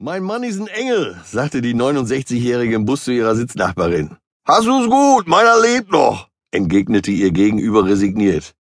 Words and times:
Mein 0.00 0.22
Mann 0.22 0.44
ist 0.44 0.60
ein 0.60 0.68
Engel, 0.68 1.16
sagte 1.24 1.60
die 1.60 1.74
69-Jährige 1.74 2.76
im 2.76 2.84
Bus 2.84 3.02
zu 3.02 3.10
ihrer 3.10 3.34
Sitznachbarin. 3.34 4.16
Hast 4.46 4.64
du's 4.64 4.88
gut, 4.88 5.26
meiner 5.26 5.60
lebt 5.60 5.90
noch, 5.90 6.28
entgegnete 6.52 7.10
ihr 7.10 7.32
gegenüber 7.32 7.84
resigniert. 7.84 8.54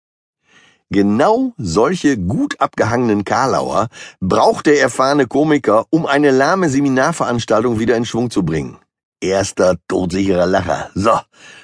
Genau 0.90 1.52
solche 1.56 2.16
gut 2.18 2.60
abgehangenen 2.60 3.24
Karlauer 3.24 3.88
braucht 4.20 4.66
der 4.66 4.80
erfahrene 4.80 5.26
Komiker, 5.26 5.86
um 5.90 6.06
eine 6.06 6.30
lahme 6.30 6.68
Seminarveranstaltung 6.68 7.80
wieder 7.80 7.96
in 7.96 8.04
Schwung 8.04 8.30
zu 8.30 8.44
bringen. 8.44 8.78
Erster 9.20 9.74
todsicherer 9.88 10.46
Lacher. 10.46 10.92
So, 10.94 11.18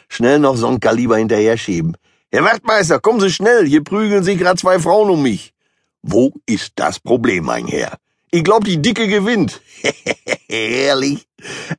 schnell 0.09 0.41
noch 0.41 0.57
so 0.57 0.67
ein 0.67 0.81
Kaliber 0.81 1.19
hinterher 1.19 1.57
schieben. 1.57 1.97
Herr 2.33 2.43
Wachtmeister, 2.43 2.99
kommen 2.99 3.21
Sie 3.21 3.31
schnell, 3.31 3.69
hier 3.69 3.85
prügeln 3.85 4.25
sich 4.25 4.37
gerade 4.37 4.61
zwei 4.61 4.81
Frauen 4.81 5.11
um 5.11 5.23
mich. 5.23 5.55
Wo 6.03 6.33
ist 6.45 6.73
das 6.75 6.99
Problem, 6.99 7.45
mein 7.45 7.69
Herr? 7.69 7.99
Ich 8.33 8.45
glaub, 8.45 8.65
die 8.65 8.81
Dicke 8.81 9.09
gewinnt. 9.09 9.61
Ehrlich? 10.49 11.27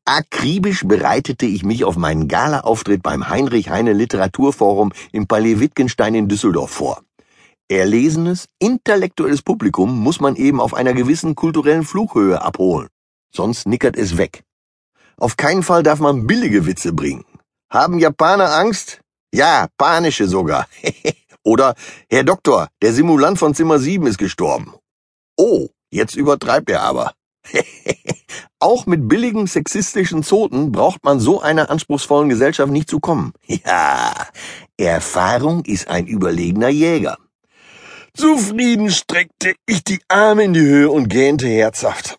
Akribisch 0.04 0.84
bereitete 0.86 1.46
ich 1.46 1.64
mich 1.64 1.86
auf 1.86 1.96
meinen 1.96 2.28
Gala-Auftritt 2.28 3.02
beim 3.02 3.30
Heinrich-Heine 3.30 3.94
Literaturforum 3.94 4.92
im 5.14 5.28
Palais 5.28 5.62
Wittgenstein 5.62 6.14
in 6.14 6.28
Düsseldorf 6.28 6.72
vor. 6.72 7.04
Erlesenes, 7.70 8.50
intellektuelles 8.60 9.42
Publikum 9.44 9.98
muss 9.98 10.20
man 10.20 10.36
eben 10.36 10.60
auf 10.60 10.74
einer 10.74 10.94
gewissen 10.94 11.36
kulturellen 11.36 11.86
Flughöhe 11.86 12.42
abholen. 12.42 12.90
Sonst 13.34 13.66
nickert 13.66 13.96
es 13.96 14.18
weg. 14.18 14.44
Auf 15.16 15.38
keinen 15.38 15.64
Fall 15.64 15.84
darf 15.84 16.00
man 16.00 16.28
billige 16.28 16.66
Witze 16.66 16.92
bringen. 16.92 17.24
Haben 17.70 17.98
Japaner 17.98 18.54
Angst? 18.54 19.00
Ja, 19.34 19.68
panische 19.78 20.28
sogar. 20.28 20.68
Oder, 21.46 21.76
Herr 22.10 22.26
Doktor, 22.26 22.68
der 22.82 22.92
Simulant 22.92 23.40
von 23.40 23.56
Zimmer 23.56 23.80
7 23.80 24.06
ist 24.08 24.18
gestorben. 24.18 24.74
Oh, 25.38 25.70
Jetzt 25.92 26.16
übertreibt 26.16 26.70
er 26.70 26.82
aber. 26.82 27.14
Auch 28.60 28.86
mit 28.86 29.08
billigen 29.08 29.48
sexistischen 29.48 30.24
Zoten 30.24 30.72
braucht 30.72 31.04
man 31.04 31.20
so 31.20 31.42
einer 31.42 31.70
anspruchsvollen 31.70 32.30
Gesellschaft 32.30 32.72
nicht 32.72 32.90
zu 32.90 33.00
kommen. 33.00 33.34
Ja, 33.48 34.14
Erfahrung 34.78 35.64
ist 35.66 35.88
ein 35.88 36.08
überlegener 36.08 36.70
Jäger. 36.70 37.18
Zufrieden 38.14 38.90
streckte 38.90 39.54
ich 39.68 39.84
die 39.84 40.02
Arme 40.08 40.44
in 40.44 40.54
die 40.54 40.62
Höhe 40.62 40.90
und 40.90 41.08
gähnte 41.08 41.48
herzhaft. 41.48 42.18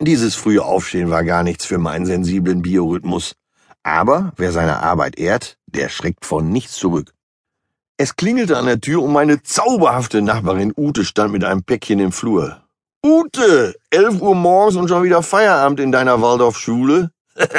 Dieses 0.00 0.34
frühe 0.34 0.64
Aufstehen 0.64 1.10
war 1.10 1.24
gar 1.24 1.42
nichts 1.42 1.64
für 1.64 1.78
meinen 1.78 2.06
sensiblen 2.06 2.62
Biorhythmus. 2.62 3.34
Aber 3.82 4.32
wer 4.36 4.52
seine 4.52 4.82
Arbeit 4.82 5.18
ehrt, 5.18 5.56
der 5.66 5.88
schreckt 5.88 6.24
von 6.24 6.50
nichts 6.50 6.74
zurück. 6.74 7.14
Es 7.96 8.14
klingelte 8.16 8.56
an 8.56 8.66
der 8.66 8.80
Tür 8.80 9.02
und 9.02 9.12
meine 9.12 9.42
zauberhafte 9.42 10.22
Nachbarin 10.22 10.72
Ute 10.76 11.04
stand 11.04 11.32
mit 11.32 11.44
einem 11.44 11.64
Päckchen 11.64 11.98
im 11.98 12.12
Flur. 12.12 12.67
Ute, 13.10 13.74
elf 13.88 14.20
Uhr 14.20 14.34
morgens 14.34 14.76
und 14.76 14.88
schon 14.88 15.02
wieder 15.02 15.22
Feierabend 15.22 15.80
in 15.80 15.90
deiner 15.90 16.20
Waldorfschule? 16.20 17.10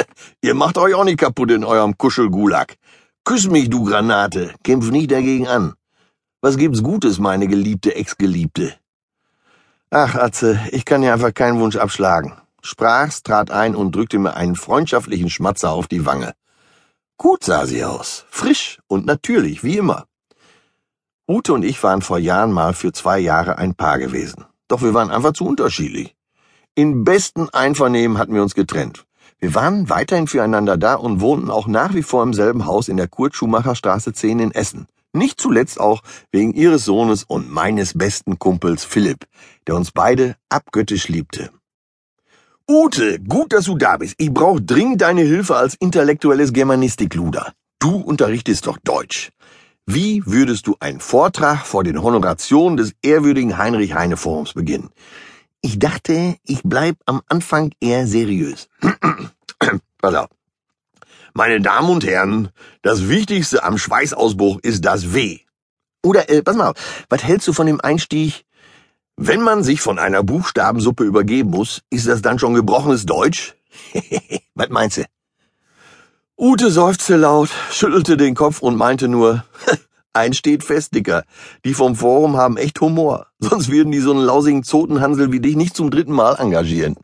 Ihr 0.42 0.54
macht 0.54 0.78
euch 0.78 0.94
auch 0.94 1.02
nicht 1.02 1.18
kaputt 1.18 1.50
in 1.50 1.64
eurem 1.64 1.98
Kuschelgulag. 1.98 2.76
Küss 3.24 3.50
mich, 3.50 3.68
du 3.68 3.82
Granate, 3.82 4.54
kämpf 4.62 4.92
nicht 4.92 5.10
dagegen 5.10 5.48
an. 5.48 5.72
Was 6.40 6.56
gibt's 6.56 6.84
Gutes, 6.84 7.18
meine 7.18 7.48
geliebte 7.48 7.96
Ex-Geliebte? 7.96 8.74
Ach, 9.90 10.14
Atze, 10.14 10.60
ich 10.70 10.84
kann 10.84 11.02
dir 11.02 11.12
einfach 11.12 11.34
keinen 11.34 11.58
Wunsch 11.58 11.74
abschlagen. 11.74 12.34
Sprach's, 12.62 13.24
trat 13.24 13.50
ein 13.50 13.74
und 13.74 13.92
drückte 13.92 14.20
mir 14.20 14.34
einen 14.34 14.54
freundschaftlichen 14.54 15.30
Schmatzer 15.30 15.72
auf 15.72 15.88
die 15.88 16.06
Wange. 16.06 16.32
Gut 17.16 17.42
sah 17.42 17.66
sie 17.66 17.84
aus, 17.84 18.24
frisch 18.30 18.78
und 18.86 19.04
natürlich, 19.04 19.64
wie 19.64 19.78
immer. 19.78 20.04
Ute 21.28 21.52
und 21.52 21.64
ich 21.64 21.82
waren 21.82 22.02
vor 22.02 22.20
Jahren 22.20 22.52
mal 22.52 22.72
für 22.72 22.92
zwei 22.92 23.18
Jahre 23.18 23.58
ein 23.58 23.74
Paar 23.74 23.98
gewesen. 23.98 24.44
Doch 24.70 24.82
wir 24.82 24.94
waren 24.94 25.10
einfach 25.10 25.32
zu 25.32 25.44
unterschiedlich. 25.44 26.14
In 26.76 27.02
besten 27.02 27.48
Einvernehmen 27.48 28.18
hatten 28.18 28.34
wir 28.34 28.42
uns 28.42 28.54
getrennt. 28.54 29.04
Wir 29.40 29.52
waren 29.56 29.90
weiterhin 29.90 30.28
füreinander 30.28 30.76
da 30.76 30.94
und 30.94 31.20
wohnten 31.20 31.50
auch 31.50 31.66
nach 31.66 31.92
wie 31.94 32.04
vor 32.04 32.22
im 32.22 32.32
selben 32.32 32.66
Haus 32.66 32.86
in 32.88 32.96
der 32.96 33.08
Kurt-Schumacher-Straße 33.08 34.12
10 34.12 34.38
in 34.38 34.52
Essen. 34.52 34.86
Nicht 35.12 35.40
zuletzt 35.40 35.80
auch 35.80 36.02
wegen 36.30 36.52
ihres 36.54 36.84
Sohnes 36.84 37.24
und 37.24 37.50
meines 37.50 37.98
besten 37.98 38.38
Kumpels 38.38 38.84
Philipp, 38.84 39.26
der 39.66 39.74
uns 39.74 39.90
beide 39.90 40.36
abgöttisch 40.48 41.08
liebte. 41.08 41.50
Ute, 42.70 43.18
gut, 43.18 43.52
dass 43.52 43.64
du 43.64 43.76
da 43.76 43.96
bist. 43.96 44.14
Ich 44.18 44.32
brauche 44.32 44.62
dringend 44.62 45.00
deine 45.00 45.22
Hilfe 45.22 45.56
als 45.56 45.74
intellektuelles 45.74 46.52
Germanistikluder. 46.52 47.52
Du 47.80 47.96
unterrichtest 47.96 48.68
doch 48.68 48.78
Deutsch. 48.84 49.32
Wie 49.86 50.22
würdest 50.24 50.66
du 50.66 50.76
einen 50.80 51.00
Vortrag 51.00 51.66
vor 51.66 51.84
den 51.84 52.02
Honorationen 52.02 52.76
des 52.76 52.92
ehrwürdigen 53.02 53.58
Heinrich 53.58 53.94
Heine 53.94 54.16
Forums 54.16 54.52
beginnen? 54.52 54.90
Ich 55.62 55.78
dachte, 55.78 56.36
ich 56.44 56.60
bleib 56.64 56.96
am 57.06 57.22
Anfang 57.28 57.72
eher 57.80 58.06
seriös. 58.06 58.68
Pass 59.98 60.14
auf. 60.14 60.28
Meine 61.34 61.60
Damen 61.60 61.90
und 61.90 62.04
Herren, 62.04 62.50
das 62.82 63.08
Wichtigste 63.08 63.62
am 63.62 63.78
Schweißausbruch 63.78 64.60
ist 64.62 64.84
das 64.84 65.12
W. 65.12 65.38
Oder, 66.02 66.30
äh, 66.30 66.42
pass 66.42 66.56
mal 66.56 66.70
auf, 66.70 67.04
was 67.08 67.22
hältst 67.22 67.46
du 67.46 67.52
von 67.52 67.66
dem 67.66 67.80
Einstieg? 67.80 68.44
Wenn 69.16 69.42
man 69.42 69.62
sich 69.62 69.80
von 69.80 69.98
einer 69.98 70.22
Buchstabensuppe 70.22 71.04
übergeben 71.04 71.50
muss, 71.50 71.82
ist 71.90 72.06
das 72.06 72.22
dann 72.22 72.38
schon 72.38 72.54
gebrochenes 72.54 73.04
Deutsch? 73.06 73.54
was 74.54 74.70
meinst 74.70 74.96
du? 74.96 75.04
Ute 76.38 76.70
seufzte 76.70 77.16
laut, 77.16 77.50
schüttelte 77.70 78.16
den 78.16 78.34
Kopf 78.34 78.62
und 78.62 78.76
meinte 78.76 79.08
nur, 79.08 79.44
eins 80.12 80.36
steht 80.36 80.64
fest, 80.64 80.94
Dicker, 80.94 81.24
die 81.64 81.74
vom 81.74 81.96
Forum 81.96 82.36
haben 82.36 82.56
echt 82.56 82.80
Humor, 82.80 83.26
sonst 83.38 83.70
würden 83.70 83.92
die 83.92 84.00
so 84.00 84.12
einen 84.12 84.22
lausigen 84.22 84.62
Zotenhansel 84.62 85.32
wie 85.32 85.40
dich 85.40 85.56
nicht 85.56 85.76
zum 85.76 85.90
dritten 85.90 86.12
Mal 86.12 86.36
engagieren. 86.38 86.96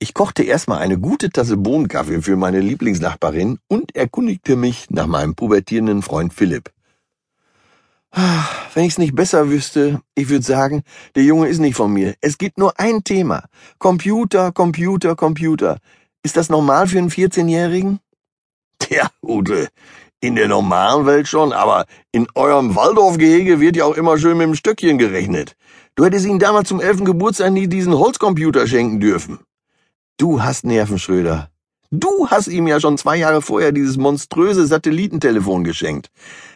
Ich 0.00 0.14
kochte 0.14 0.44
erstmal 0.44 0.78
eine 0.78 0.98
gute 0.98 1.30
Tasse 1.30 1.56
Bohnenkaffee 1.56 2.22
für 2.22 2.36
meine 2.36 2.60
Lieblingsnachbarin 2.60 3.58
und 3.66 3.96
erkundigte 3.96 4.54
mich 4.54 4.90
nach 4.90 5.08
meinem 5.08 5.34
pubertierenden 5.34 6.02
Freund 6.02 6.32
Philipp. 6.32 6.70
Wenn 8.74 8.84
ich's 8.84 8.98
nicht 8.98 9.14
besser 9.14 9.50
wüsste, 9.50 10.00
ich 10.14 10.28
würde 10.28 10.44
sagen, 10.44 10.82
der 11.14 11.24
Junge 11.24 11.48
ist 11.48 11.58
nicht 11.58 11.76
von 11.76 11.92
mir. 11.92 12.14
Es 12.20 12.38
gibt 12.38 12.58
nur 12.58 12.78
ein 12.78 13.04
Thema. 13.04 13.44
Computer, 13.78 14.52
Computer, 14.52 15.14
Computer. 15.14 15.78
Ist 16.22 16.36
das 16.36 16.48
normal 16.48 16.86
für 16.88 16.98
einen 16.98 17.10
14-Jährigen? 17.10 18.00
Ja, 18.90 19.10
Ute, 19.20 19.68
in 20.20 20.34
der 20.34 20.48
normalen 20.48 21.06
Welt 21.06 21.28
schon, 21.28 21.52
aber 21.52 21.86
in 22.12 22.26
eurem 22.34 22.74
Waldorfgehege 22.74 23.60
wird 23.60 23.76
ja 23.76 23.84
auch 23.84 23.94
immer 23.94 24.18
schön 24.18 24.36
mit 24.36 24.46
dem 24.46 24.54
Stöckchen 24.54 24.98
gerechnet. 24.98 25.56
Du 25.94 26.04
hättest 26.04 26.26
ihn 26.26 26.38
damals 26.38 26.68
zum 26.68 26.80
elften 26.80 27.04
Geburtstag 27.04 27.52
nie 27.52 27.68
diesen 27.68 27.96
Holzcomputer 27.96 28.66
schenken 28.66 29.00
dürfen. 29.00 29.38
Du 30.16 30.42
hast 30.42 30.64
Nerven, 30.64 30.98
Schröder. 30.98 31.50
Du 31.90 32.28
hast 32.28 32.48
ihm 32.48 32.66
ja 32.66 32.80
schon 32.80 32.98
zwei 32.98 33.16
Jahre 33.16 33.40
vorher 33.40 33.72
dieses 33.72 33.96
monströse 33.96 34.66
Satellitentelefon 34.66 35.64
geschenkt. 35.64 36.10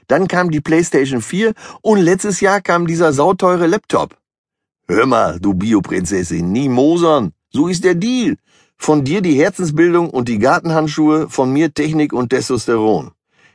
Dann 0.07 0.29
kam 0.29 0.51
die 0.51 0.61
PlayStation 0.61 1.23
4 1.23 1.55
und 1.81 2.01
letztes 2.01 2.41
Jahr 2.41 2.61
kam 2.61 2.87
dieser 2.87 3.13
sauteure 3.13 3.67
Laptop. 3.67 4.17
Hör 4.89 5.07
mal, 5.07 5.41
du 5.41 5.55
Bioprinzessin, 5.55 6.53
nie 6.53 6.69
mosern. 6.69 7.33
So 7.51 7.69
ist 7.69 7.85
der 7.85 7.95
Deal. 7.95 8.37
Von 8.77 9.05
dir 9.05 9.23
die 9.23 9.39
Herzensbildung 9.39 10.11
und 10.11 10.29
die 10.29 10.39
Gartenhandschuhe, 10.39 11.31
von 11.31 11.53
mir 11.53 11.73
Technik 11.73 12.13
und 12.13 12.31
Testosteron. 12.31 13.13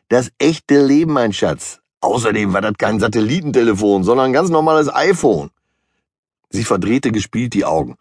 Das 0.10 0.32
echte 0.38 0.86
Leben, 0.86 1.14
mein 1.14 1.34
Schatz. 1.34 1.80
Außerdem 2.02 2.54
war 2.54 2.62
das 2.62 2.74
kein 2.78 3.00
Satellitentelefon, 3.00 4.04
sondern 4.04 4.28
ein 4.28 4.34
ganz 4.34 4.50
normales 4.50 4.94
iPhone. 4.94 5.50
Sie 6.50 6.64
verdrehte 6.64 7.12
gespielt 7.12 7.54
die 7.54 7.66
Augen. 7.66 7.96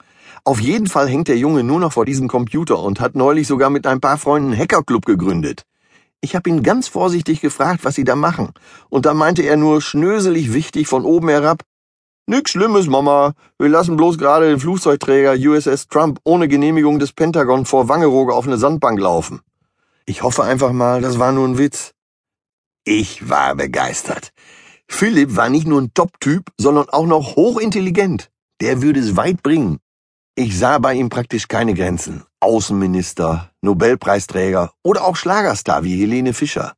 Auf 0.44 0.60
jeden 0.60 0.86
Fall 0.86 1.08
hängt 1.08 1.28
der 1.28 1.38
Junge 1.38 1.64
nur 1.64 1.80
noch 1.80 1.92
vor 1.92 2.04
diesem 2.04 2.28
Computer 2.28 2.78
und 2.78 3.00
hat 3.00 3.16
neulich 3.16 3.48
sogar 3.48 3.70
mit 3.70 3.86
ein 3.86 4.00
paar 4.00 4.18
Freunden 4.18 4.52
einen 4.52 4.60
Hackerclub 4.60 5.04
gegründet. 5.04 5.62
Ich 6.20 6.36
habe 6.36 6.48
ihn 6.48 6.62
ganz 6.62 6.86
vorsichtig 6.86 7.40
gefragt, 7.40 7.80
was 7.84 7.96
sie 7.96 8.04
da 8.04 8.14
machen, 8.14 8.50
und 8.88 9.06
da 9.06 9.12
meinte 9.12 9.42
er 9.42 9.56
nur 9.56 9.82
schnöselig 9.82 10.52
wichtig 10.52 10.86
von 10.86 11.04
oben 11.04 11.28
herab, 11.28 11.62
Nix 12.28 12.50
Schlimmes, 12.50 12.88
Mama. 12.88 13.34
Wir 13.56 13.68
lassen 13.68 13.96
bloß 13.96 14.18
gerade 14.18 14.48
den 14.48 14.58
Flugzeugträger 14.58 15.34
USS 15.34 15.86
Trump 15.86 16.18
ohne 16.24 16.48
Genehmigung 16.48 16.98
des 16.98 17.12
Pentagon 17.12 17.66
vor 17.66 17.88
Wangerooge 17.88 18.34
auf 18.34 18.48
eine 18.48 18.56
Sandbank 18.56 18.98
laufen. 18.98 19.42
Ich 20.06 20.24
hoffe 20.24 20.42
einfach 20.42 20.72
mal, 20.72 21.00
das 21.00 21.20
war 21.20 21.30
nur 21.30 21.46
ein 21.46 21.56
Witz. 21.56 21.92
Ich 22.88 23.28
war 23.28 23.56
begeistert. 23.56 24.30
Philipp 24.86 25.34
war 25.34 25.48
nicht 25.48 25.66
nur 25.66 25.80
ein 25.80 25.92
Top-Typ, 25.92 26.52
sondern 26.56 26.88
auch 26.88 27.04
noch 27.04 27.34
hochintelligent. 27.34 28.30
Der 28.60 28.80
würde 28.80 29.00
es 29.00 29.16
weit 29.16 29.42
bringen. 29.42 29.80
Ich 30.36 30.56
sah 30.56 30.78
bei 30.78 30.94
ihm 30.94 31.08
praktisch 31.08 31.48
keine 31.48 31.74
Grenzen. 31.74 32.22
Außenminister, 32.38 33.50
Nobelpreisträger 33.60 34.72
oder 34.84 35.04
auch 35.04 35.16
Schlagerstar 35.16 35.82
wie 35.82 36.00
Helene 36.00 36.32
Fischer. 36.32 36.74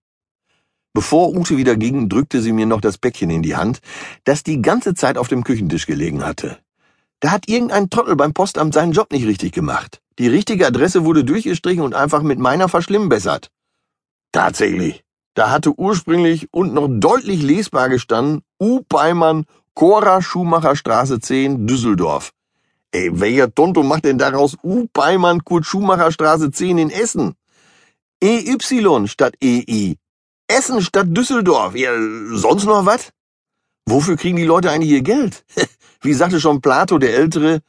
Bevor 0.94 1.28
Ute 1.36 1.58
wieder 1.58 1.76
ging, 1.76 2.08
drückte 2.08 2.40
sie 2.40 2.52
mir 2.52 2.64
noch 2.64 2.80
das 2.80 2.96
Päckchen 2.96 3.28
in 3.28 3.42
die 3.42 3.56
Hand, 3.56 3.80
das 4.24 4.42
die 4.42 4.62
ganze 4.62 4.94
Zeit 4.94 5.18
auf 5.18 5.28
dem 5.28 5.44
Küchentisch 5.44 5.84
gelegen 5.84 6.24
hatte. 6.24 6.58
Da 7.20 7.32
hat 7.32 7.50
irgendein 7.50 7.90
Trottel 7.90 8.16
beim 8.16 8.32
Postamt 8.32 8.72
seinen 8.72 8.92
Job 8.92 9.12
nicht 9.12 9.26
richtig 9.26 9.52
gemacht. 9.52 10.00
Die 10.18 10.28
richtige 10.28 10.66
Adresse 10.66 11.04
wurde 11.04 11.22
durchgestrichen 11.22 11.82
und 11.82 11.94
einfach 11.94 12.22
mit 12.22 12.38
meiner 12.38 12.70
verschlimmbessert. 12.70 13.50
Tatsächlich. 14.32 15.04
Da 15.38 15.50
hatte 15.50 15.78
ursprünglich 15.78 16.48
und 16.50 16.74
noch 16.74 16.88
deutlich 16.90 17.44
lesbar 17.44 17.88
gestanden 17.88 18.42
U. 18.60 18.80
Beimann, 18.88 19.44
Cora 19.72 20.20
Schumacher 20.20 20.74
Straße 20.74 21.20
10, 21.20 21.64
Düsseldorf. 21.64 22.32
Ey, 22.90 23.08
welcher 23.20 23.54
Tonto 23.54 23.84
macht 23.84 24.04
denn 24.04 24.18
daraus 24.18 24.56
U. 24.64 24.88
Peimann 24.92 25.44
Kurt 25.44 25.64
Schumacher 25.64 26.10
Straße 26.10 26.50
10 26.50 26.78
in 26.78 26.90
Essen? 26.90 27.36
EY 28.20 29.06
statt 29.06 29.36
EI. 29.40 29.94
Essen 30.48 30.82
statt 30.82 31.06
Düsseldorf. 31.10 31.76
Ja, 31.76 31.92
sonst 32.32 32.64
noch 32.64 32.84
was? 32.84 33.10
Wofür 33.86 34.16
kriegen 34.16 34.38
die 34.38 34.44
Leute 34.44 34.72
eigentlich 34.72 34.90
ihr 34.90 35.02
Geld? 35.02 35.44
Wie 36.00 36.14
sagte 36.14 36.40
schon 36.40 36.60
Plato 36.60 36.98
der 36.98 37.14
Ältere, 37.14 37.60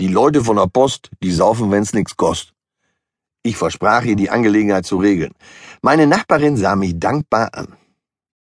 die 0.00 0.08
Leute 0.08 0.42
von 0.42 0.56
der 0.56 0.66
Post, 0.66 1.10
die 1.22 1.32
saufen, 1.32 1.70
wenn's 1.70 1.92
nix 1.92 2.16
kostet. 2.16 2.54
Ich 3.42 3.58
versprach 3.58 4.04
ihr, 4.04 4.16
die 4.16 4.30
Angelegenheit 4.30 4.86
zu 4.86 4.96
regeln. 4.96 5.32
Meine 5.82 6.06
Nachbarin 6.06 6.56
sah 6.56 6.76
mich 6.76 6.98
dankbar 6.98 7.50
an. 7.54 7.76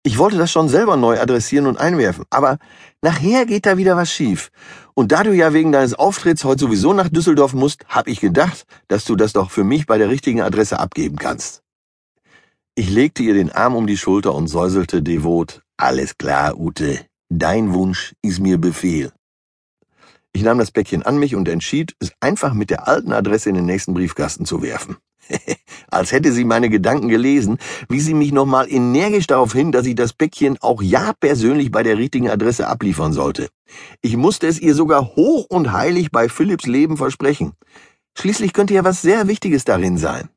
Ich 0.04 0.19
wollte 0.19 0.38
das 0.38 0.51
schon 0.51 0.69
selber 0.69 0.98
neu 0.98 1.19
adressieren 1.19 1.66
und 1.66 1.80
einwerfen, 1.80 2.25
aber 2.30 2.60
nachher 3.01 3.48
geht 3.48 3.66
da 3.66 3.75
wieder 3.75 3.98
was 3.98 4.12
schief. 4.12 4.51
Und 4.94 5.12
da 5.12 5.24
du 5.24 5.33
ja 5.33 5.51
wegen 5.51 5.72
deines 5.72 5.95
Auftritts 5.95 6.44
heute 6.44 6.66
sowieso 6.66 6.94
nach 6.94 7.10
Düsseldorf 7.10 7.54
musst, 7.54 7.86
hab 7.88 8.07
ich 8.07 8.19
gedacht, 8.19 8.66
dass 8.88 9.06
du 9.06 9.16
das 9.16 9.33
doch 9.33 9.50
für 9.50 9.63
mich 9.63 9.88
bei 9.88 9.98
der 9.98 10.10
richtigen 10.10 10.42
Adresse 10.42 10.80
abgeben 10.80 11.18
kannst. 11.18 11.63
Ich 12.75 12.92
legte 12.92 13.24
ihr 13.24 13.33
den 13.33 13.51
Arm 13.51 13.75
um 13.75 13.88
die 13.88 13.98
Schulter 13.98 14.36
und 14.36 14.48
säuselte 14.48 15.01
devot, 15.01 15.63
alles 15.77 16.19
klar, 16.19 16.60
Ute, 16.60 17.00
dein 17.30 17.74
Wunsch 17.74 18.13
ist 18.22 18.39
mir 18.39 18.60
Befehl. 18.60 19.12
Ich 20.33 20.44
nahm 20.44 20.60
das 20.60 20.69
Päckchen 20.69 21.01
an 21.01 21.18
mich 21.18 21.33
und 21.33 21.48
entschied, 21.48 21.95
es 22.00 22.12
einfach 22.19 22.54
mit 22.54 22.69
der 22.69 22.88
alten 22.88 23.12
Adresse 23.12 23.50
in 23.50 23.56
den 23.56 23.66
nächsten 23.66 23.95
Briefkasten 23.95 24.45
zu 24.45 24.62
werfen. 24.62 24.98
Als 25.89 26.12
hätte 26.12 26.31
sie 26.31 26.44
meine 26.44 26.69
Gedanken 26.69 27.10
gelesen, 27.10 27.57
wies 27.89 28.06
sie 28.06 28.13
mich 28.13 28.31
nochmal 28.31 28.72
energisch 28.72 29.27
darauf 29.27 29.54
hin, 29.54 29.72
dass 29.72 29.86
ich 29.86 29.95
das 29.95 30.13
Päckchen 30.13 30.57
auch 30.62 30.81
ja 30.81 31.13
persönlich 31.19 31.72
bei 31.72 31.83
der 31.83 31.98
richtigen 31.98 32.30
Adresse 32.30 32.68
abliefern 32.68 33.13
sollte. 33.13 33.50
Ich 34.01 34.18
musste 34.18 34.48
es 34.48 34.60
ihr 34.60 34.75
sogar 34.75 35.16
hoch 35.16 35.45
und 35.50 35.72
heilig 35.72 36.12
bei 36.12 36.30
Philipps 36.30 36.66
Leben 36.66 36.98
versprechen. 36.98 37.54
Schließlich 38.18 38.54
könnte 38.54 38.74
ja 38.74 38.83
was 38.83 39.01
sehr 39.01 39.27
Wichtiges 39.27 39.66
darin 39.66 39.98
sein. 39.98 40.30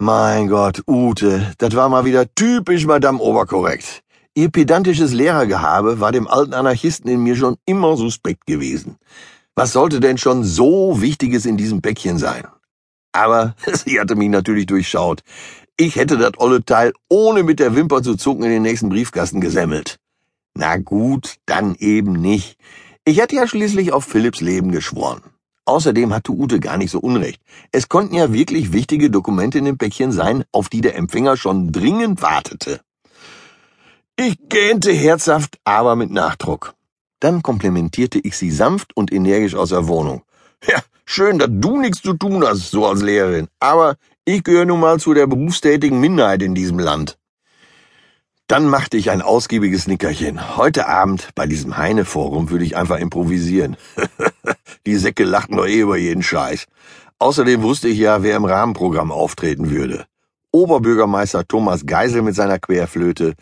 Mein 0.00 0.48
Gott, 0.48 0.82
Ute, 0.88 1.52
das 1.58 1.76
war 1.76 1.88
mal 1.88 2.04
wieder 2.04 2.26
typisch 2.34 2.84
Madame 2.84 3.20
Oberkorrekt. 3.20 4.02
Ihr 4.34 4.50
pedantisches 4.50 5.12
Lehrergehabe 5.12 6.00
war 6.00 6.10
dem 6.10 6.26
alten 6.26 6.54
Anarchisten 6.54 7.08
in 7.08 7.22
mir 7.22 7.36
schon 7.36 7.56
immer 7.66 7.96
suspekt 7.96 8.46
gewesen. 8.46 8.96
Was 9.54 9.72
sollte 9.72 10.00
denn 10.00 10.18
schon 10.18 10.42
so 10.42 11.00
Wichtiges 11.00 11.46
in 11.46 11.56
diesem 11.56 11.80
Päckchen 11.80 12.18
sein? 12.18 12.44
Aber 13.14 13.54
sie 13.72 13.98
hatte 13.98 14.16
mich 14.16 14.28
natürlich 14.28 14.66
durchschaut. 14.66 15.22
Ich 15.76 15.96
hätte 15.96 16.18
das 16.18 16.32
olle 16.36 16.64
Teil 16.64 16.92
ohne 17.08 17.42
mit 17.42 17.60
der 17.60 17.74
Wimper 17.74 18.02
zu 18.02 18.16
zucken 18.16 18.44
in 18.44 18.50
den 18.50 18.62
nächsten 18.62 18.90
Briefkasten 18.90 19.40
gesemmelt. 19.40 19.98
Na 20.54 20.76
gut, 20.76 21.36
dann 21.46 21.74
eben 21.78 22.12
nicht. 22.12 22.58
Ich 23.04 23.20
hatte 23.20 23.36
ja 23.36 23.46
schließlich 23.46 23.92
auf 23.92 24.04
Philipps 24.04 24.40
Leben 24.40 24.70
geschworen. 24.70 25.22
Außerdem 25.64 26.12
hatte 26.12 26.32
Ute 26.32 26.60
gar 26.60 26.76
nicht 26.76 26.90
so 26.90 27.00
unrecht. 27.00 27.40
Es 27.72 27.88
konnten 27.88 28.14
ja 28.14 28.32
wirklich 28.32 28.72
wichtige 28.72 29.10
Dokumente 29.10 29.58
in 29.58 29.64
dem 29.64 29.78
Päckchen 29.78 30.12
sein, 30.12 30.44
auf 30.52 30.68
die 30.68 30.80
der 30.80 30.96
Empfänger 30.96 31.36
schon 31.36 31.72
dringend 31.72 32.20
wartete. 32.20 32.80
Ich 34.16 34.38
gähnte 34.48 34.92
herzhaft, 34.92 35.58
aber 35.64 35.96
mit 35.96 36.10
Nachdruck. 36.10 36.74
Dann 37.20 37.42
komplimentierte 37.42 38.18
ich 38.18 38.36
sie 38.36 38.50
sanft 38.50 38.96
und 38.96 39.12
energisch 39.12 39.54
aus 39.54 39.70
der 39.70 39.88
Wohnung. 39.88 40.22
Ja, 40.68 40.80
schön, 41.04 41.38
dass 41.38 41.48
du 41.50 41.80
nichts 41.80 42.02
zu 42.02 42.14
tun 42.14 42.44
hast, 42.46 42.70
so 42.70 42.86
als 42.86 43.02
Lehrerin. 43.02 43.48
Aber 43.60 43.96
ich 44.24 44.42
gehöre 44.42 44.64
nun 44.64 44.80
mal 44.80 44.98
zu 44.98 45.14
der 45.14 45.26
berufstätigen 45.26 46.00
Minderheit 46.00 46.42
in 46.42 46.54
diesem 46.54 46.78
Land. 46.78 47.18
Dann 48.46 48.68
machte 48.68 48.98
ich 48.98 49.10
ein 49.10 49.22
ausgiebiges 49.22 49.86
Nickerchen. 49.86 50.56
Heute 50.56 50.86
Abend 50.86 51.30
bei 51.34 51.46
diesem 51.46 51.78
Heine-Forum 51.78 52.50
würde 52.50 52.64
ich 52.64 52.76
einfach 52.76 52.98
improvisieren. 52.98 53.76
Die 54.86 54.96
Säcke 54.96 55.24
lachten 55.24 55.56
doch 55.56 55.66
eh 55.66 55.80
über 55.80 55.96
jeden 55.96 56.22
Scheiß. 56.22 56.66
Außerdem 57.18 57.62
wusste 57.62 57.88
ich 57.88 57.98
ja, 57.98 58.22
wer 58.22 58.36
im 58.36 58.44
Rahmenprogramm 58.44 59.12
auftreten 59.12 59.70
würde. 59.70 60.04
Oberbürgermeister 60.52 61.48
Thomas 61.48 61.86
Geisel 61.86 62.20
mit 62.22 62.34
seiner 62.34 62.58
Querflöte 62.58 63.34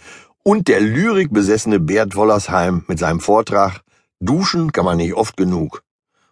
und 0.44 0.68
der 0.68 0.80
lyrikbesessene 0.80 1.80
Bert 1.80 2.14
Wollersheim 2.14 2.84
mit 2.86 2.98
seinem 2.98 3.20
Vortrag 3.20 3.82
Duschen 4.20 4.70
kann 4.70 4.84
man 4.84 4.98
nicht 4.98 5.14
oft 5.14 5.36
genug. 5.36 5.82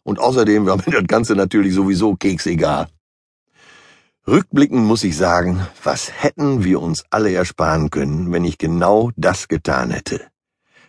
Und 0.02 0.18
außerdem 0.18 0.66
war 0.66 0.76
mir 0.76 0.92
das 0.92 1.06
Ganze 1.06 1.34
natürlich 1.34 1.74
sowieso 1.74 2.16
keksegal. 2.16 2.88
Rückblickend 4.26 4.84
muss 4.84 5.02
ich 5.02 5.16
sagen, 5.16 5.66
was 5.82 6.12
hätten 6.22 6.62
wir 6.62 6.80
uns 6.80 7.04
alle 7.10 7.32
ersparen 7.32 7.90
können, 7.90 8.30
wenn 8.32 8.44
ich 8.44 8.58
genau 8.58 9.10
das 9.16 9.48
getan 9.48 9.90
hätte. 9.90 10.28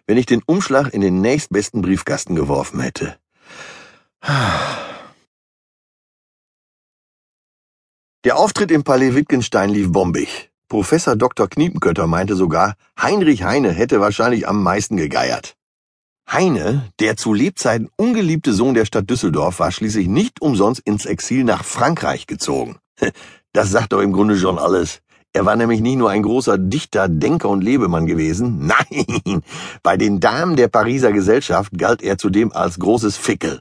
Wenn 0.06 0.18
ich 0.18 0.26
den 0.26 0.44
Umschlag 0.46 0.94
in 0.94 1.02
den 1.02 1.22
nächstbesten 1.22 1.82
Briefkasten 1.82 2.36
geworfen 2.36 2.80
hätte. 2.82 3.18
Der 8.24 8.38
Auftritt 8.38 8.70
im 8.70 8.84
Palais 8.84 9.16
Wittgenstein 9.16 9.70
lief 9.70 9.92
bombig. 9.92 10.52
Professor 10.68 11.16
Dr. 11.16 11.50
Kniepenkötter 11.50 12.08
meinte 12.08 12.36
sogar, 12.36 12.76
Heinrich 13.02 13.44
Heine 13.44 13.72
hätte 13.72 14.00
wahrscheinlich 14.00 14.48
am 14.48 14.62
meisten 14.62 14.96
gegeiert. 14.96 15.56
Heine, 16.30 16.90
der 17.00 17.18
zu 17.18 17.34
Lebzeiten 17.34 17.90
ungeliebte 17.98 18.54
Sohn 18.54 18.74
der 18.74 18.86
Stadt 18.86 19.10
Düsseldorf, 19.10 19.60
war 19.60 19.72
schließlich 19.72 20.08
nicht 20.08 20.42
umsonst 20.42 20.82
ins 20.86 21.06
Exil 21.06 21.44
nach 21.44 21.64
Frankreich 21.64 22.28
gezogen. 22.28 22.78
Das 23.54 23.70
sagt 23.70 23.92
doch 23.92 24.00
im 24.00 24.14
Grunde 24.14 24.38
schon 24.38 24.58
alles. 24.58 25.02
Er 25.34 25.46
war 25.46 25.58
nämlich 25.58 25.82
nicht 25.82 25.98
nur 25.98 26.10
ein 26.10 26.24
großer 26.24 26.58
Dichter, 26.58 27.10
Denker 27.10 27.50
und 27.50 27.62
Lebemann 27.62 28.06
gewesen. 28.06 28.66
Nein, 28.66 29.44
bei 29.84 29.98
den 29.98 30.22
Damen 30.22 30.56
der 30.56 30.70
Pariser 30.70 31.12
Gesellschaft 31.12 31.78
galt 31.78 32.02
er 32.02 32.18
zudem 32.18 32.54
als 32.54 32.80
großes 32.80 33.18
Fickel. 33.18 33.60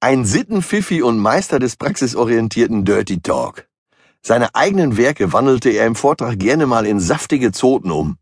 Ein 0.00 0.24
Sittenpfiffi 0.24 1.02
und 1.02 1.18
Meister 1.18 1.58
des 1.58 1.76
praxisorientierten 1.76 2.84
Dirty 2.84 3.20
Talk. 3.20 3.66
Seine 4.22 4.54
eigenen 4.54 4.96
Werke 4.96 5.32
wandelte 5.32 5.70
er 5.70 5.86
im 5.86 5.94
Vortrag 5.94 6.38
gerne 6.38 6.66
mal 6.66 6.86
in 6.86 7.00
saftige 7.00 7.52
Zoten 7.52 7.90
um. 7.90 8.18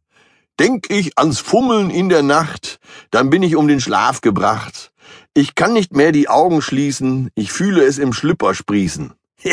Denk 0.59 0.91
ich 0.91 1.19
ans 1.19 1.39
Fummeln 1.39 1.91
in 1.91 2.09
der 2.09 2.23
Nacht, 2.23 2.79
dann 3.11 3.29
bin 3.29 3.43
ich 3.43 3.57
um 3.57 3.69
den 3.69 3.81
Schlaf 3.81 4.23
gebracht. 4.23 4.93
Ich 5.35 5.55
kann 5.55 5.75
nicht 5.75 5.95
mehr 5.95 6.13
die 6.13 6.29
Augen 6.31 6.63
schließen, 6.63 7.31
ich 7.35 7.53
fühle 7.53 7.85
es 7.85 7.99
im 7.99 8.15
Schlüpper 8.15 8.55
sprießen. 8.55 9.13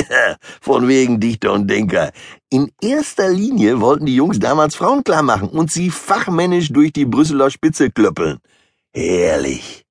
Von 0.62 0.88
wegen 0.88 1.20
Dichter 1.20 1.52
und 1.52 1.68
Denker. 1.68 2.12
In 2.50 2.72
erster 2.82 3.30
Linie 3.30 3.82
wollten 3.82 4.06
die 4.06 4.16
Jungs 4.16 4.40
damals 4.40 4.76
Frauen 4.76 5.04
klar 5.04 5.24
machen 5.24 5.50
und 5.50 5.72
sie 5.72 5.90
fachmännisch 5.90 6.72
durch 6.72 6.94
die 6.94 7.06
Brüsseler 7.06 7.50
Spitze 7.50 7.92
klöppeln. 7.92 8.40
Herrlich. 8.94 9.84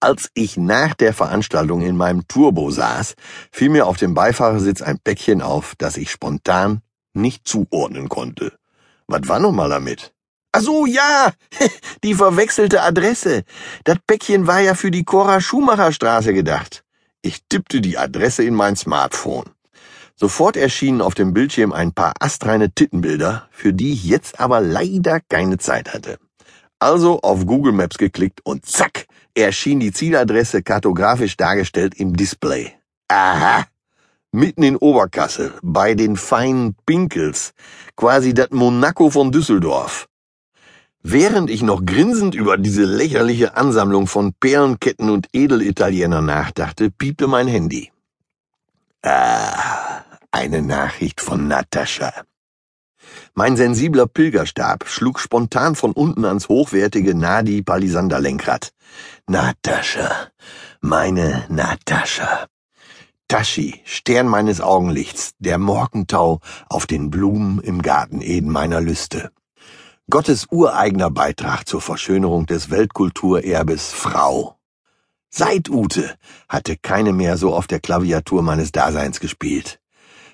Als 0.00 0.30
ich 0.32 0.56
nach 0.56 0.94
der 0.94 1.12
Veranstaltung 1.12 1.82
in 1.82 1.98
meinem 1.98 2.26
Turbo 2.26 2.70
saß, 2.70 3.14
fiel 3.52 3.68
mir 3.68 3.86
auf 3.86 3.98
dem 3.98 4.14
Beifahrersitz 4.14 4.80
ein 4.80 4.98
Päckchen 4.98 5.42
auf, 5.42 5.74
das 5.76 5.98
ich 5.98 6.10
spontan 6.10 6.80
nicht 7.12 7.46
zuordnen 7.46 8.08
konnte. 8.08 8.59
Was 9.10 9.26
war 9.26 9.40
nun 9.40 9.56
mal 9.56 9.68
damit? 9.68 10.12
Ach 10.52 10.60
so, 10.60 10.86
ja, 10.86 11.32
die 12.04 12.14
verwechselte 12.14 12.82
Adresse. 12.82 13.42
Das 13.82 13.98
Päckchen 14.06 14.46
war 14.46 14.60
ja 14.60 14.74
für 14.74 14.92
die 14.92 15.04
Cora 15.04 15.40
Schumacher 15.40 15.92
Straße 15.92 16.32
gedacht. 16.32 16.84
Ich 17.20 17.40
tippte 17.48 17.80
die 17.80 17.98
Adresse 17.98 18.44
in 18.44 18.54
mein 18.54 18.76
Smartphone. 18.76 19.50
Sofort 20.14 20.56
erschienen 20.56 21.00
auf 21.00 21.14
dem 21.14 21.34
Bildschirm 21.34 21.72
ein 21.72 21.92
paar 21.92 22.12
astreine 22.20 22.72
Tittenbilder, 22.72 23.48
für 23.50 23.72
die 23.72 23.92
ich 23.94 24.04
jetzt 24.04 24.38
aber 24.38 24.60
leider 24.60 25.18
keine 25.28 25.58
Zeit 25.58 25.92
hatte. 25.92 26.18
Also 26.78 27.20
auf 27.22 27.46
Google 27.46 27.72
Maps 27.72 27.98
geklickt 27.98 28.40
und 28.44 28.64
zack, 28.64 29.06
erschien 29.34 29.80
die 29.80 29.92
Zieladresse 29.92 30.62
kartografisch 30.62 31.36
dargestellt 31.36 31.94
im 31.96 32.16
Display. 32.16 32.72
Aha, 33.08 33.66
mitten 34.32 34.62
in 34.62 34.76
Oberkassel, 34.76 35.52
bei 35.62 35.94
den 35.94 36.16
feinen 36.16 36.74
Pinkels, 36.86 37.52
quasi 37.96 38.34
das 38.34 38.50
Monaco 38.50 39.10
von 39.10 39.32
Düsseldorf. 39.32 40.08
Während 41.02 41.48
ich 41.48 41.62
noch 41.62 41.84
grinsend 41.84 42.34
über 42.34 42.58
diese 42.58 42.84
lächerliche 42.84 43.56
Ansammlung 43.56 44.06
von 44.06 44.34
Perlenketten 44.34 45.08
und 45.08 45.28
Edelitalienern 45.32 46.26
nachdachte, 46.26 46.90
piepte 46.90 47.26
mein 47.26 47.48
Handy. 47.48 47.90
Ah, 49.02 50.02
eine 50.30 50.60
Nachricht 50.60 51.22
von 51.22 51.48
Natascha. 51.48 52.12
Mein 53.34 53.56
sensibler 53.56 54.06
Pilgerstab 54.06 54.86
schlug 54.86 55.20
spontan 55.20 55.74
von 55.74 55.92
unten 55.92 56.26
ans 56.26 56.48
hochwertige 56.48 57.14
Nadi 57.14 57.62
Palisander 57.62 58.20
Lenkrad. 58.20 58.72
Natascha, 59.26 60.28
meine 60.82 61.46
Natascha. 61.48 62.46
Tashi, 63.30 63.80
Stern 63.84 64.26
meines 64.26 64.60
Augenlichts, 64.60 65.36
der 65.38 65.56
Morgentau 65.58 66.40
auf 66.68 66.88
den 66.88 67.10
Blumen 67.10 67.60
im 67.60 67.80
Garten 67.80 68.22
Eden 68.22 68.50
meiner 68.50 68.80
Lüste. 68.80 69.30
Gottes 70.10 70.48
ureigener 70.50 71.12
Beitrag 71.12 71.68
zur 71.68 71.80
Verschönerung 71.80 72.46
des 72.46 72.70
Weltkulturerbes 72.70 73.92
Frau. 73.92 74.58
Seit 75.28 75.70
Ute 75.70 76.18
hatte 76.48 76.76
keine 76.76 77.12
mehr 77.12 77.36
so 77.36 77.54
auf 77.54 77.68
der 77.68 77.78
Klaviatur 77.78 78.42
meines 78.42 78.72
Daseins 78.72 79.20
gespielt. 79.20 79.80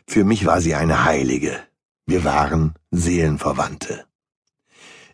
Für 0.07 0.25
mich 0.25 0.47
war 0.47 0.63
sie 0.63 0.75
eine 0.75 1.05
Heilige. 1.05 1.61
Wir 2.07 2.25
waren 2.25 2.73
Seelenverwandte. 2.93 4.07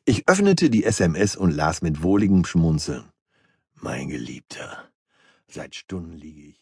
Ich 0.05 0.29
öffnete 0.29 0.71
die 0.71 0.85
SMS 0.85 1.35
und 1.35 1.51
las 1.51 1.83
mit 1.83 2.05
wohligem 2.05 2.45
Schmunzeln. 2.45 3.11
Mein 3.75 4.09
Geliebter. 4.09 4.85
Seit 5.49 5.75
Stunden 5.75 6.13
liege 6.13 6.43
ich 6.43 6.59
hier. 6.59 6.61